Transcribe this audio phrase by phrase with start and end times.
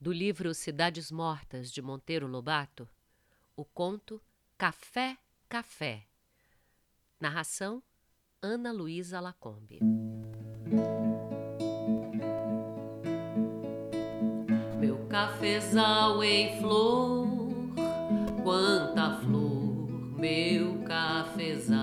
[0.00, 2.88] Do livro Cidades Mortas, de Monteiro Lobato,
[3.54, 4.18] o conto
[4.56, 6.06] Café, Café.
[7.20, 7.82] Narração
[8.40, 9.78] Ana Luísa Lacombe.
[14.78, 17.28] Meu cafezal em flor,
[18.42, 19.86] quanta flor,
[20.18, 21.78] meu cafezal.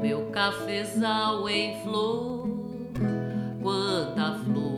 [0.00, 2.48] Meu cafezal em flor,
[3.60, 4.77] quanta flor,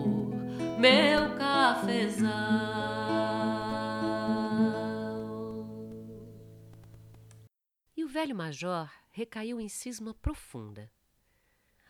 [0.80, 2.30] meu cafezal.
[7.94, 10.90] E o velho major recaiu em cisma profunda.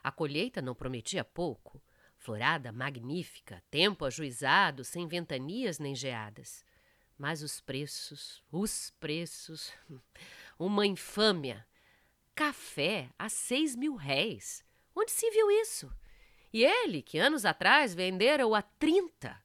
[0.02, 1.80] A colheita não prometia pouco,
[2.16, 6.64] florada magnífica, tempo ajuizado, sem ventanias nem geadas.
[7.16, 9.72] Mas os preços, os preços,
[10.59, 11.64] uma infâmia.
[12.34, 14.64] Café a seis mil réis.
[14.96, 15.92] Onde se viu isso?
[16.52, 19.40] E ele, que anos atrás vendera-o a trinta.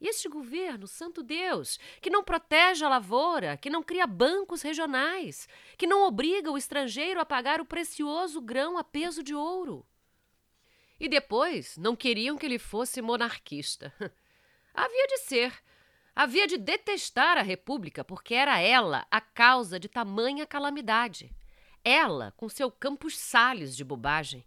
[0.00, 5.48] E este governo, santo Deus, que não protege a lavoura, que não cria bancos regionais,
[5.78, 9.86] que não obriga o estrangeiro a pagar o precioso grão a peso de ouro.
[11.00, 13.94] E depois não queriam que ele fosse monarquista.
[14.74, 15.54] Havia de ser.
[16.14, 21.34] Havia de detestar a República, porque era ela a causa de tamanha calamidade.
[21.82, 24.46] Ela, com seu Campos Sales de bobagem.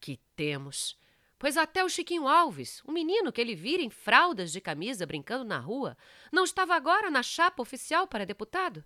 [0.00, 1.00] Que temos!
[1.42, 5.42] Pois até o Chiquinho Alves, o menino que ele vira em fraldas de camisa brincando
[5.42, 5.98] na rua,
[6.30, 8.84] não estava agora na chapa oficial para deputado?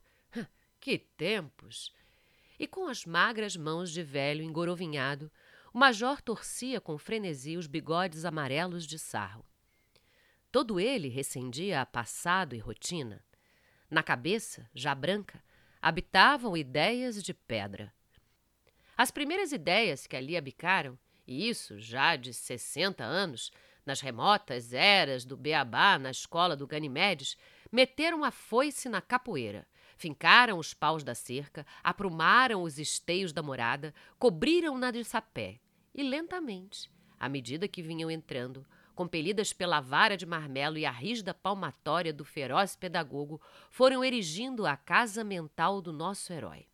[0.80, 1.92] Que tempos!
[2.58, 5.30] E com as magras mãos de velho engorovinhado,
[5.70, 9.44] o major torcia com frenesi os bigodes amarelos de sarro.
[10.50, 13.22] Todo ele recendia a passado e rotina.
[13.90, 15.44] Na cabeça, já branca,
[15.82, 17.92] habitavam ideias de pedra.
[18.96, 23.50] As primeiras ideias que ali abicaram e isso já de 60 anos,
[23.84, 27.36] nas remotas eras do Beabá na escola do Ganimedes,
[27.70, 29.66] meteram a foice na capoeira,
[29.96, 35.58] fincaram os paus da cerca, aprumaram os esteios da morada, cobriram-na de sapé
[35.94, 41.34] e lentamente, à medida que vinham entrando, compelidas pela vara de marmelo e a rígida
[41.34, 46.66] palmatória do feroz pedagogo, foram erigindo a casa mental do nosso herói.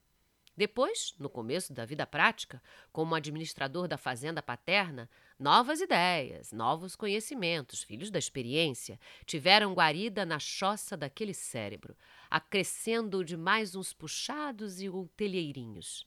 [0.55, 5.09] Depois, no começo da vida prática, como administrador da fazenda paterna,
[5.39, 11.97] novas ideias, novos conhecimentos, filhos da experiência, tiveram guarida na choça daquele cérebro,
[12.31, 16.07] acrescendo de mais uns puxados e outelheirinhos.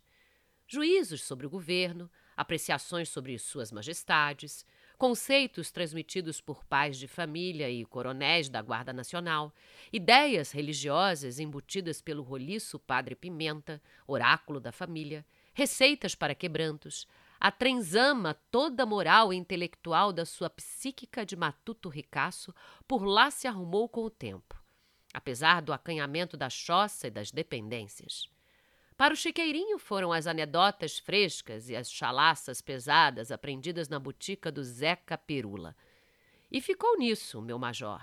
[0.67, 7.85] Juízos sobre o governo, apreciações sobre suas majestades, conceitos transmitidos por pais de família e
[7.85, 9.53] coronéis da Guarda Nacional,
[9.91, 17.07] ideias religiosas embutidas pelo roliço Padre Pimenta, oráculo da família, receitas para quebrantos,
[17.39, 22.53] a trenzama toda moral e intelectual da sua psíquica de matuto ricaço
[22.87, 24.61] por lá se arrumou com o tempo,
[25.13, 28.34] apesar do acanhamento da choça e das dependências.
[28.97, 34.63] Para o chiqueirinho foram as anedotas frescas e as chalaças pesadas aprendidas na botica do
[34.63, 35.75] Zeca Perula.
[36.49, 38.01] E ficou nisso, meu major.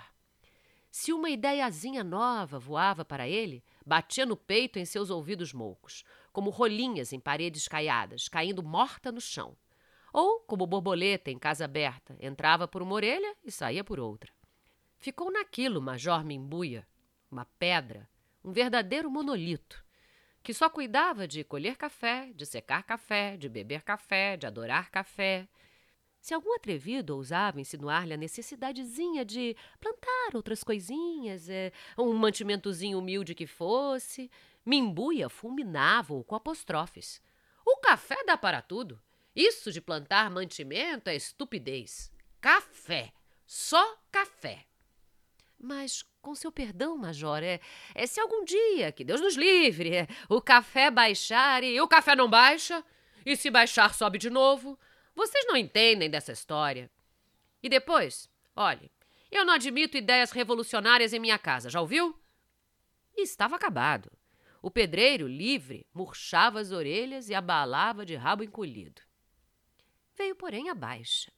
[0.91, 6.51] Se uma ideiazinha nova voava para ele, batia no peito em seus ouvidos moucos, como
[6.51, 9.57] rolinhas em paredes caiadas, caindo morta no chão.
[10.13, 14.31] Ou, como borboleta em casa aberta, entrava por uma orelha e saía por outra.
[14.99, 16.87] Ficou naquilo, Major Mimbuia,
[17.31, 18.07] uma pedra,
[18.43, 19.82] um verdadeiro monolito,
[20.43, 25.47] que só cuidava de colher café, de secar café, de beber café, de adorar café.
[26.19, 33.33] Se algum atrevido ousava insinuar-lhe a necessidadezinha de plantar outras coisinhas, é, um mantimentozinho humilde
[33.33, 34.29] que fosse,
[34.65, 37.21] Mimbuia fulminava-o com apostrofes.
[37.65, 39.01] O café dá para tudo.
[39.35, 42.11] Isso de plantar mantimento é estupidez.
[42.39, 43.13] Café.
[43.45, 44.65] Só café.
[45.63, 47.61] Mas, com seu perdão, Major, é,
[47.95, 52.17] é se algum dia, que Deus nos livre, é, o café baixar e o café
[52.17, 52.83] não baixa,
[53.25, 54.77] e se baixar sobe de novo.
[55.15, 56.91] Vocês não entendem dessa história.
[57.61, 58.91] E depois, olhe,
[59.31, 62.13] eu não admito ideias revolucionárias em minha casa, já ouviu?
[63.15, 64.11] E estava acabado.
[64.61, 69.01] O pedreiro, livre, murchava as orelhas e abalava de rabo encolhido.
[70.13, 71.31] Veio, porém, a baixa.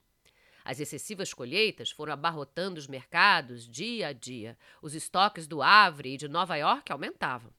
[0.65, 4.57] As excessivas colheitas foram abarrotando os mercados dia a dia.
[4.81, 7.53] Os estoques do Havre e de Nova York aumentavam.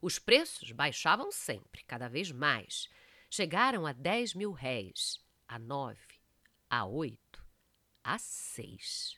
[0.00, 2.88] Os preços baixavam sempre, cada vez mais.
[3.28, 5.18] Chegaram a 10 mil réis,
[5.48, 5.98] a 9,
[6.70, 7.44] a 8,
[8.04, 9.16] a 6.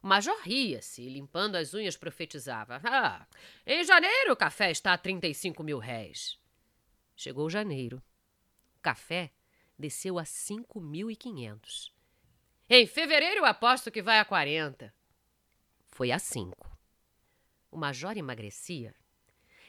[0.00, 3.26] O major ria-se limpando as unhas, profetizava: Ah,
[3.66, 6.38] em janeiro o café está a 35 mil réis.
[7.16, 8.00] Chegou janeiro.
[8.76, 9.32] O café
[9.76, 11.90] desceu a 5.500.
[12.74, 14.94] Em fevereiro eu aposto que vai a 40.
[15.90, 16.56] Foi a 5.
[17.70, 18.94] O major emagrecia.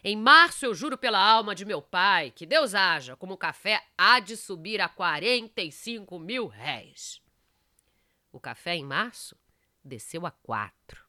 [0.01, 3.85] Em março eu juro pela alma de meu pai que Deus haja como o café
[3.97, 7.21] há de subir a 45 mil réis.
[8.31, 9.35] O café em março
[9.83, 11.05] desceu a 4.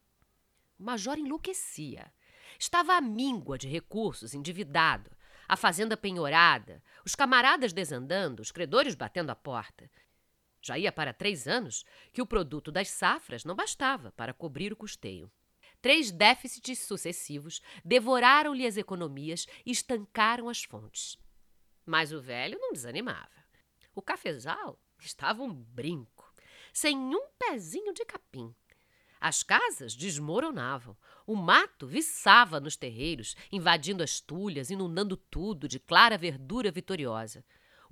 [0.76, 2.12] O major enlouquecia.
[2.58, 5.12] Estava à míngua de recursos, endividado,
[5.46, 9.88] a fazenda penhorada, os camaradas desandando, os credores batendo a porta.
[10.64, 14.76] Já ia para três anos que o produto das safras não bastava para cobrir o
[14.76, 15.30] custeio.
[15.82, 21.18] Três déficits sucessivos devoraram-lhe as economias e estancaram as fontes.
[21.84, 23.44] Mas o velho não desanimava.
[23.94, 26.34] O cafezal estava um brinco,
[26.72, 28.54] sem um pezinho de capim.
[29.20, 30.96] As casas desmoronavam.
[31.26, 37.44] O mato viçava nos terreiros, invadindo as tulhas, inundando tudo de clara verdura vitoriosa.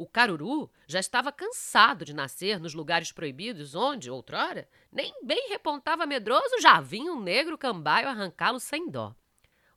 [0.02, 6.04] O caruru já estava cansado de nascer nos lugares proibidos, onde, outrora, nem bem repontava
[6.06, 9.14] medroso, já vinha um negro cambaio arrancá-lo sem dó.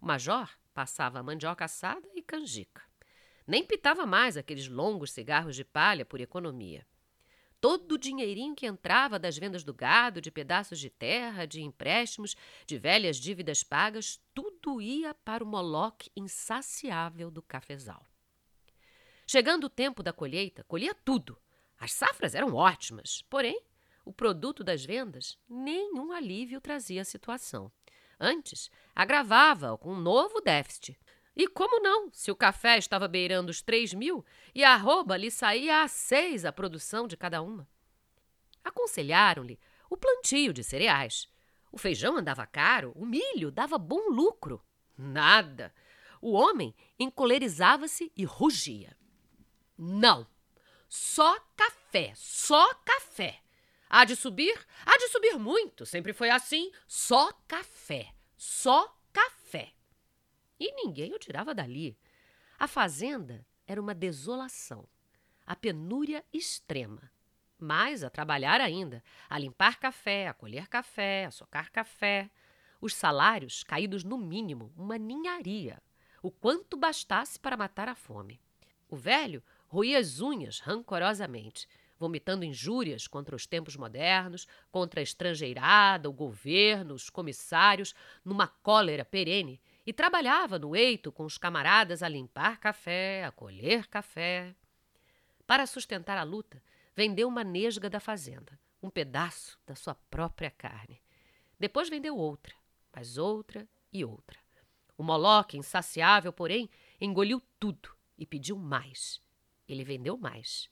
[0.01, 2.81] O major passava a mandioca assada e canjica.
[3.45, 6.87] Nem pitava mais aqueles longos cigarros de palha por economia.
[7.61, 12.35] Todo o dinheirinho que entrava das vendas do gado, de pedaços de terra, de empréstimos,
[12.65, 18.03] de velhas dívidas pagas, tudo ia para o moloque insaciável do cafezal.
[19.27, 21.37] Chegando o tempo da colheita, colhia tudo.
[21.79, 23.59] As safras eram ótimas, porém,
[24.05, 27.71] o produto das vendas nenhum alívio trazia à situação.
[28.19, 30.97] Antes, agravava com um novo déficit,
[31.35, 35.29] e como não, se o café estava beirando os três mil e a arroba lhe
[35.29, 37.67] saía a seis a produção de cada uma?
[38.63, 41.27] Aconselharam-lhe o plantio de cereais.
[41.71, 44.63] O feijão andava caro, o milho dava bom lucro.
[44.97, 45.73] Nada!
[46.21, 48.95] O homem encolerizava-se e rugia.
[49.77, 50.27] Não!
[50.87, 53.41] Só café, só café.
[53.89, 54.57] Há de subir?
[54.85, 56.71] Há de subir muito, sempre foi assim.
[56.87, 59.73] Só café, só café.
[60.59, 61.97] E ninguém o tirava dali.
[62.57, 64.87] A fazenda era uma desolação,
[65.45, 67.11] a penúria extrema.
[67.57, 72.29] Mas a trabalhar ainda, a limpar café, a colher café, a socar café.
[72.81, 75.81] Os salários caídos no mínimo, uma ninharia,
[76.21, 78.41] o quanto bastasse para matar a fome.
[78.89, 79.41] O velho
[79.75, 81.67] roía as unhas rancorosamente,
[81.99, 87.93] vomitando injúrias contra os tempos modernos, contra a estrangeirada, o governo, os comissários,
[88.23, 93.87] numa cólera perene e trabalhava no eito com os camaradas a limpar café, a colher
[93.87, 94.55] café.
[95.45, 96.63] Para sustentar a luta,
[96.95, 101.01] vendeu uma nesga da fazenda, um pedaço da sua própria carne.
[101.59, 102.55] Depois vendeu outra,
[102.95, 104.39] mais outra e outra.
[104.97, 106.69] O Moloque, insaciável, porém,
[107.01, 109.24] engoliu tudo e pediu mais.
[109.67, 110.69] Ele vendeu mais.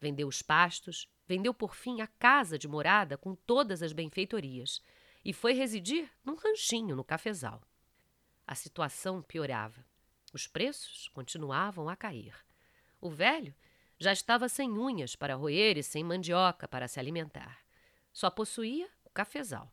[0.00, 4.82] Vendeu os pastos, vendeu por fim a casa de morada com todas as benfeitorias
[5.24, 7.62] e foi residir num ranchinho no cafezal.
[8.46, 9.84] A situação piorava.
[10.32, 12.34] Os preços continuavam a cair.
[13.00, 13.54] O velho
[13.98, 17.64] já estava sem unhas para roer e sem mandioca para se alimentar.
[18.12, 19.72] Só possuía o cafezal.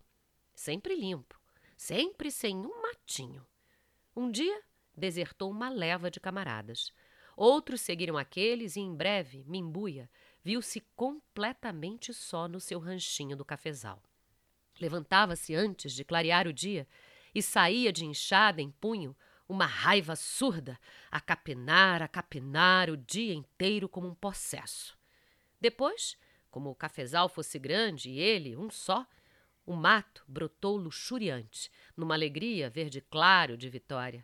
[0.53, 1.39] Sempre limpo,
[1.75, 3.45] sempre sem um matinho.
[4.15, 4.61] Um dia
[4.95, 6.93] desertou uma leva de camaradas.
[7.43, 10.07] Outros seguiram aqueles e em breve Mimbuia
[10.43, 13.99] viu-se completamente só no seu ranchinho do cafezal.
[14.79, 16.87] Levantava-se antes de clarear o dia
[17.33, 19.17] e saía de enxada em punho
[19.49, 24.95] uma raiva surda, a capinar, a capinar o dia inteiro como um possesso.
[25.59, 26.15] Depois,
[26.51, 29.03] como o cafezal fosse grande e ele um só,
[29.65, 34.23] o mato brotou luxuriante, numa alegria verde claro de vitória.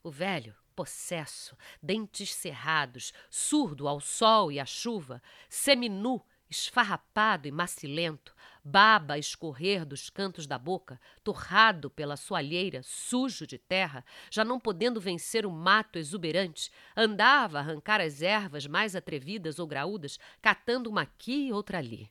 [0.00, 6.20] O velho, possesso, dentes cerrados, surdo ao sol e à chuva, seminu,
[6.50, 8.34] esfarrapado e macilento,
[8.64, 14.58] baba a escorrer dos cantos da boca, torrado pela soalheira, sujo de terra, já não
[14.58, 20.90] podendo vencer o mato exuberante, andava a arrancar as ervas mais atrevidas ou graúdas, catando
[20.90, 22.10] uma aqui e outra ali.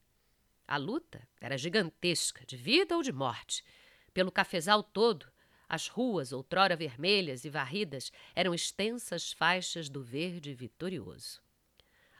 [0.65, 3.65] A luta era gigantesca, de vida ou de morte.
[4.13, 5.30] Pelo cafezal todo,
[5.73, 11.41] as ruas, outrora vermelhas e varridas, eram extensas faixas do verde vitorioso.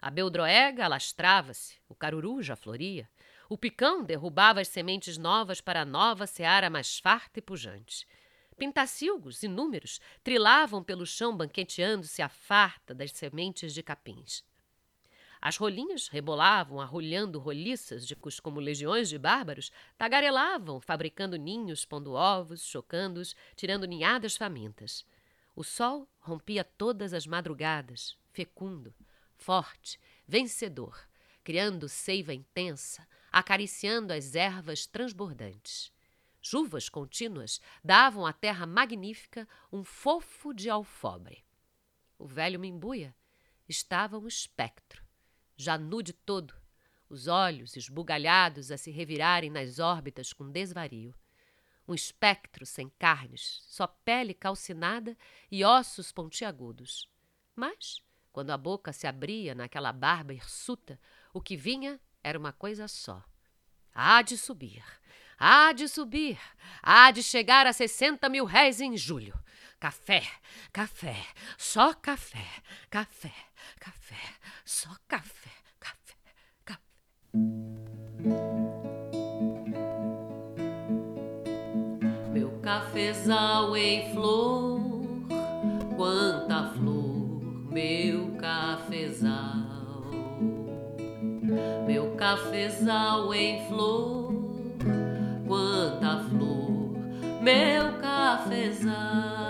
[0.01, 3.09] A beldroega alastrava-se, o caruru já floria,
[3.49, 8.07] o picão derrubava as sementes novas para a nova seara mais farta e pujante.
[8.57, 14.45] Pintacilgos inúmeros trilavam pelo chão banqueteando-se a farta das sementes de capins.
[15.41, 22.63] As rolinhas rebolavam, arrulhando roliças de como legiões de bárbaros, tagarelavam, fabricando ninhos, pondo ovos,
[22.63, 25.03] chocando-os, tirando ninhadas famintas.
[25.55, 28.93] O sol rompia todas as madrugadas, fecundo,
[29.35, 30.95] forte, vencedor,
[31.43, 35.91] criando seiva intensa, acariciando as ervas transbordantes.
[36.39, 41.43] Chuvas contínuas davam à terra magnífica um fofo de alfobre.
[42.19, 43.15] O velho Mimbuia
[43.67, 45.03] estava um espectro,
[45.61, 46.53] já nu de todo,
[47.09, 51.13] os olhos esbugalhados a se revirarem nas órbitas com desvario.
[51.87, 55.17] Um espectro sem carnes, só pele calcinada
[55.51, 57.09] e ossos pontiagudos.
[57.55, 58.01] Mas,
[58.31, 60.97] quando a boca se abria naquela barba hirsuta,
[61.33, 63.21] o que vinha era uma coisa só.
[63.93, 64.83] Há de subir,
[65.37, 66.39] há de subir,
[66.81, 69.37] há de chegar a 60 mil réis em julho.
[69.81, 70.23] Café,
[70.71, 71.25] café,
[71.57, 72.47] só café,
[72.89, 73.33] café,
[73.79, 76.15] café, só café, café,
[76.65, 76.81] café.
[82.31, 84.81] Meu cafezal em flor,
[85.95, 87.41] quanta flor,
[87.71, 89.61] meu cafezal.
[91.85, 94.33] Meu cafezal em flor,
[95.47, 96.93] quanta flor,
[97.41, 99.40] meu cafezal.